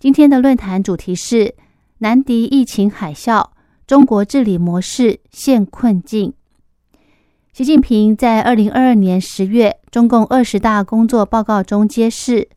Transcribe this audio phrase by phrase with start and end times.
[0.00, 1.56] 今天的论坛主题是
[1.98, 3.44] 难敌疫情海啸，
[3.84, 6.32] 中国治理模式陷困境。
[7.52, 12.48] 习近平在二零二二年十月中共二十大工作报告中揭示，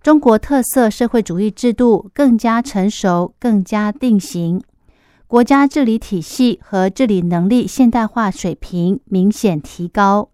[0.00, 4.62] 中国特色社会主义制度更加成熟、更加定型，
[5.26, 10.30] 国家治理体系和治理能力现代化水平明显提高。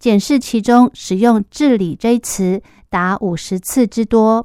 [0.00, 4.44] 检视其中使用“治理”这一词达五十次之多。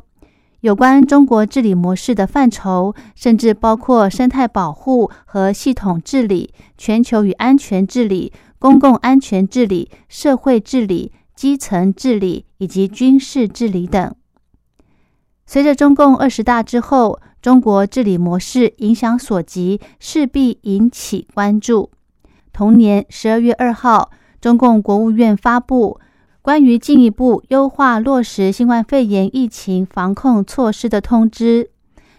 [0.62, 14.16] 有关中国治理模式的范畴，甚至包括生态保护和系统治理、全球与安全治理、公共安全治理、社会治理、基层治理以及军事治理等。
[15.46, 21.92] 随着中共二十大之后，中国治理模式影响所及，势必引起关注。
[22.52, 24.10] 同年十二月二号。
[24.40, 26.00] 中共国务院发布
[26.48, 31.72] 关于进一步优化落实新冠肺炎疫情防控措施的通知。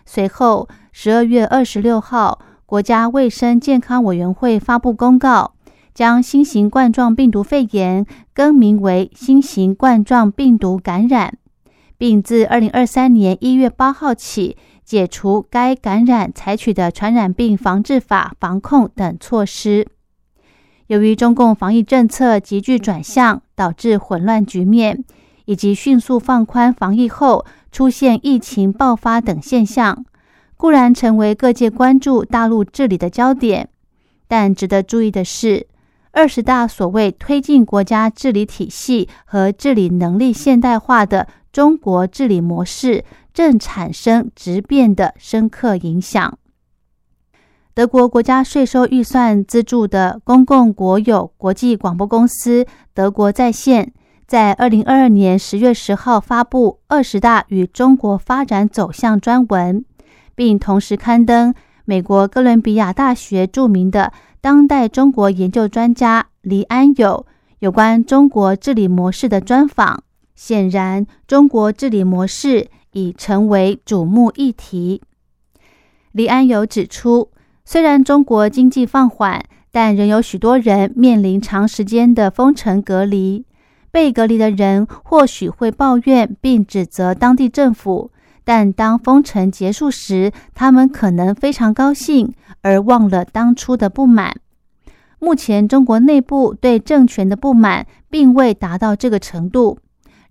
[0.05, 5.55] 随后，十二月二十六号，国家卫生健康委员会发布公告，
[5.95, 8.05] 将新型冠状病毒肺炎
[8.35, 11.39] 更名为新型冠状病毒感染，
[11.97, 19.89] 并自二零二三年一月八号起解除该感染采取的传染病防治法防控等措施。
[20.89, 25.05] 由于中共防疫政策急剧转向，导致混乱局面，
[25.45, 30.07] 以及迅速放宽防疫后出现疫情爆发等现象，
[30.57, 33.69] 固然成为各界关注大陆治理的焦点。
[34.27, 35.67] 但值得注意的是，
[36.13, 43.05] 二十大所谓推进国家治理体系和治理能力现代化的中国治理模式，
[43.35, 46.39] 正产生质变的深刻影响。
[47.79, 53.93] 德国国家税收预算资助的公共国有国际广播公司德国在线，
[54.27, 59.85] 在二零二二年十月十号发布二十大与中国发展走向专文，
[60.35, 67.27] 并同时刊登美国哥伦比亚大学著名的当代中国研究专家黎安友
[67.61, 70.03] 有关中国治理模式的专访。
[70.35, 75.01] 显然，中国治理模式已成为瞩目议题。
[76.11, 77.31] 黎安友指出。
[77.71, 83.45] 虽然中国经济放缓，但仍有许多人面临长时间的封城隔离。
[83.91, 88.11] 被隔离的人或许会抱怨并指责当地政府，
[88.43, 94.35] 但当封城结束时，他们可能非常高兴，而忘了当初的不满。
[95.19, 99.79] 目前，中国内部对政权的不满并未达到这个程度，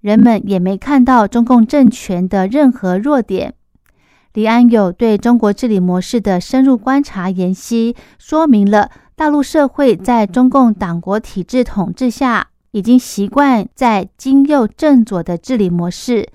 [0.01, 3.53] 人们也没看到中共政权的任何弱点。
[4.37, 16.29] 李安友对中国治理模式的深入观察研析，说明了大陆社会在中共党国体制统治下，已经习惯在经右正左的治理模式。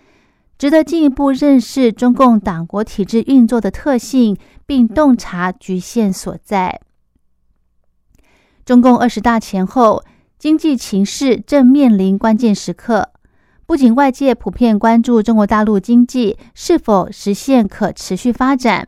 [0.58, 4.36] 值得进一步认识中共党国体制运作的特性，
[4.66, 6.80] 并洞察局限所在。
[8.64, 10.02] 中共二十大前后，
[10.36, 13.11] 经济形势正面临关键时刻。
[13.72, 18.86] 不仅外界普遍关注中国大陆经济是否实现可持续发展，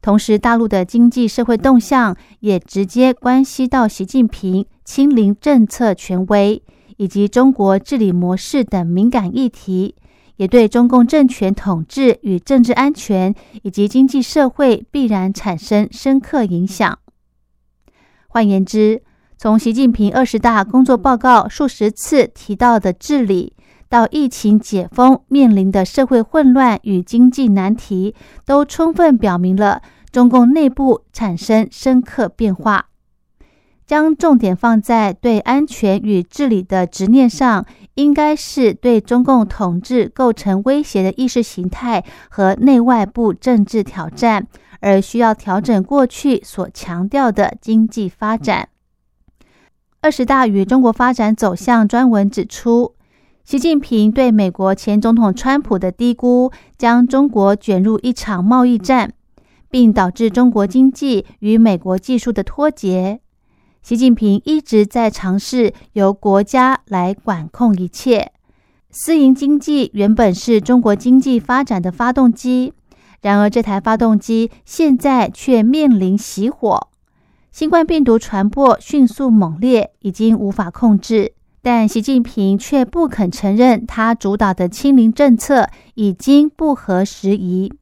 [0.00, 6.62] 同时大陆的经济社会动向也直接关系到习近平亲临政策权威
[6.96, 9.96] 以及中国治理模式等敏感议题，
[10.36, 16.96] 也对中共政权统治与政治安全以及经济社会必然产生深刻影响。
[18.28, 19.02] 换言之，
[19.36, 23.54] 从习近平二十大工作报告数十次提到的治理。
[23.90, 28.14] 到疫情解封面临的社会混乱与经济难题，
[28.46, 29.82] 都充分表明了
[30.12, 32.86] 中共内部产生深刻变化。
[33.84, 44.46] 将重点放在对安全与治理的执念上，应该是对中共统治构成威胁的意识形态和内外部政治挑战，
[44.78, 48.68] 而需要调整过去所强调的经济发展。
[50.00, 52.94] 二十大与中国发展走向专文指出。
[53.50, 59.12] 习近平对美国前总统川普的低估，将中国卷入一场贸易战，
[59.68, 63.18] 并导致中国经济与美国技术的脱节。
[63.82, 68.30] 习近平一直在尝试由国家来管控一切。
[68.88, 72.72] 私营经济原本是中国经济发展的发动机，
[73.20, 76.86] 然而，这台发动机现在却面临熄火。
[77.50, 81.32] 新冠病毒传播迅速猛烈，已经无法控制。
[81.62, 87.72] 但习近平却不肯承认，他主导的清零政策已经不合时宜。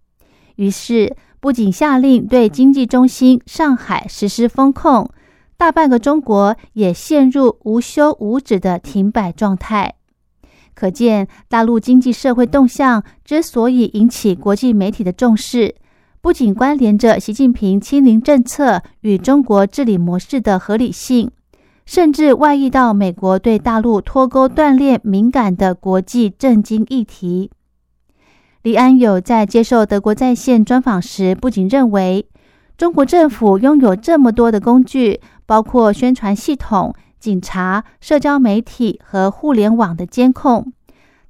[0.57, 5.09] 于是，不仅下令对经济中心上海实施封控，
[5.57, 9.95] 大半个中国也陷入无休无止的停摆状态。
[10.75, 15.77] 可见，大陆经济社会动向之所以引起国际媒体的重视，
[16.21, 21.31] 不仅关联着习近平清零政策与中国治理模式的合理性。
[21.89, 27.51] 甚至外溢到美国对大陆脱钩断链敏感的国际政经议题。
[28.61, 32.29] 李安友在接受德国在线专访时，不仅认为
[32.77, 40.71] 中国政府拥有这么多的工具，包括宣传系统、警察、社交媒体和互联网的监控，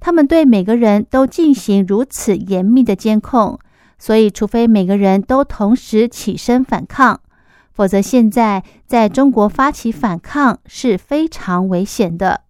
[0.01, 3.57] 他们对每个人都进行如此严密的监控，
[3.97, 7.21] 所以除非每个人都同时起身反抗。
[7.79, 12.41] 否则，现在在中国发起反抗是非常危险的。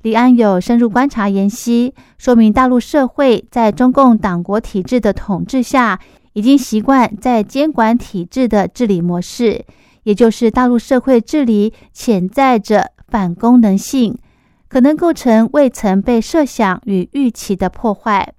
[0.00, 6.00] 李安有深入观察研析，说明大陆社会在中共党国体制的统治下，
[6.32, 9.66] 已经习惯在监管体制的治理模式，
[10.04, 14.16] 也就是大陆社会治理潜在着反功能性，
[14.66, 18.32] 可能构成未曾被设想与预期的破坏。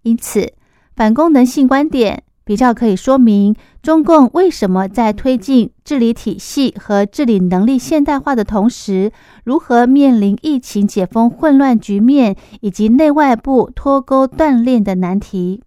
[0.00, 0.54] 因此，
[0.96, 2.22] 反功能性观点。
[2.52, 9.10] 比较可以说明中共为什么在推进治理体系和治理能力现代化的同时，
[9.42, 15.62] 如何面临疫情解封混乱局面以及内外部脱钩断链的难题。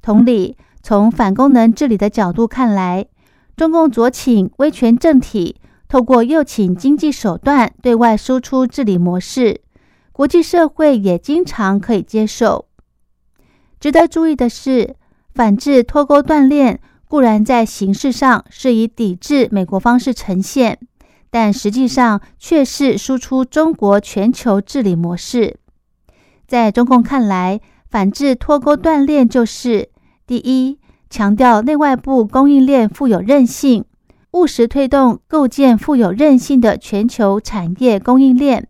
[0.00, 3.04] 同理，从反功能治理的角度看来，
[3.54, 5.56] 中共左倾威权政体，
[5.90, 9.60] 透过右倾经济手段对外输出治理模式，
[10.10, 12.64] 国际社会也经常可以接受。
[13.78, 14.96] 值得注意的是。
[15.34, 20.78] 反制脱钩断链固然在形式上是以抵制美国方式呈现，
[21.30, 25.56] 但实际上却是输出中国全球治理模式。
[26.46, 29.88] 在中共看来，反制脱钩断链就是
[30.26, 30.78] 第一，
[31.08, 33.84] 强调内外部供应链富有韧性，
[34.32, 38.68] 务实推动构建富有韧性的全球产业供应链。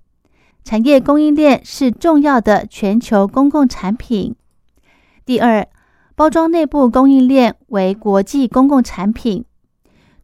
[0.63, 4.37] 产业供应链是重要的全球公共产品。
[5.25, 5.67] 第二。
[6.21, 9.47] 包装内部供应链为国际公共产品，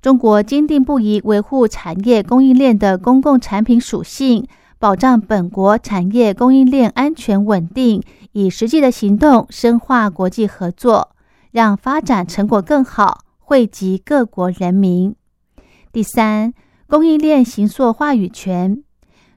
[0.03, 4.47] 中国坚定不移维护产业供应链的公共产品属性，
[4.79, 8.03] 保障本国产业供应链安全稳定，
[8.33, 11.13] 以实际的行动深化国际合作，
[11.51, 15.17] 让发展成果更好，惠及各国人民。
[15.91, 16.53] 第三，
[16.87, 18.83] 供应链行塑话语权，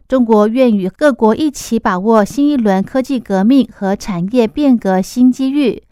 [0.09, 5.83] 中国愿与各国一起把握新一轮科技革命和产业变革新机遇。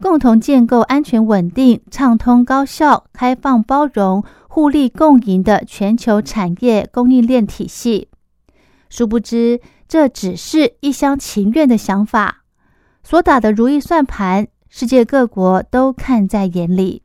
[0.00, 8.08] 共同建构安全、稳定、畅通、高效、开放、包容、互利共赢的全球产业供应链体系。
[8.90, 12.42] 殊不知，这只是一厢情愿的想法。
[13.02, 17.02] 所打的如意算盘，世界各国都看在眼里。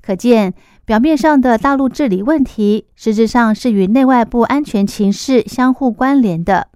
[0.00, 0.54] 可见，
[0.84, 6.68] 表面上的大陆治理问题，实质上是与内外部安全情势相互关联的。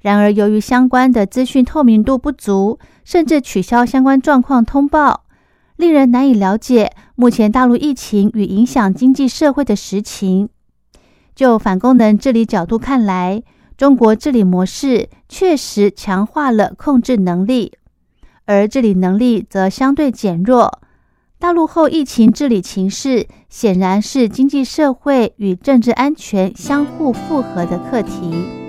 [0.00, 5.24] 然而，由于相关的资讯透明度不足，甚至取消相关状况通报，
[5.76, 10.48] 令人难以了解目前大陆疫情与影响经济社会的实情。
[11.34, 13.42] 就反功能治理角度看来，
[13.76, 17.72] 中国治理模式确实强化了控制能力，
[18.46, 20.80] 而治理能力则相对减弱。
[21.38, 28.59] 大陆后疫情治理情势显然是经济社会与政治安全相互复合的课题。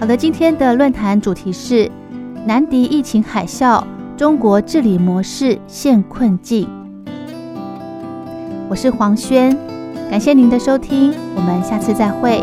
[0.00, 1.90] 好的，今天的论坛主题是
[2.46, 3.84] 南迪疫情海啸，
[4.16, 6.66] 中国治理模式陷困境。
[8.70, 9.54] 我是黄轩，
[10.10, 12.42] 感谢您的收听，我们下次再会。